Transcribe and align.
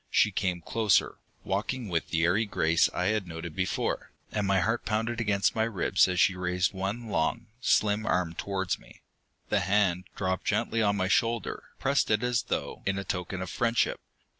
She 0.09 0.31
came 0.31 0.61
closer, 0.61 1.19
walking 1.43 1.87
with 1.87 2.09
the 2.09 2.23
airy 2.23 2.45
grace 2.47 2.89
I 2.91 3.09
had 3.13 3.27
noted 3.27 3.55
before, 3.55 4.09
and 4.31 4.47
my 4.47 4.59
heart 4.59 4.83
pounded 4.83 5.21
against 5.21 5.53
my 5.55 5.61
ribs 5.61 6.07
as 6.07 6.19
she 6.19 6.33
raised 6.35 6.73
one 6.73 7.09
long, 7.09 7.45
slim 7.61 8.07
arm 8.07 8.33
towards 8.33 8.79
me. 8.79 9.01
The 9.49 9.59
hand 9.59 10.05
dropped 10.15 10.45
gently 10.45 10.81
on 10.81 10.95
my 10.97 11.07
shoulder, 11.07 11.65
pressed 11.77 12.09
it 12.09 12.23
as 12.23 12.41
though 12.41 12.81
in 12.87 12.95
token 13.03 13.43
of 13.43 13.51
friendship. 13.51 13.99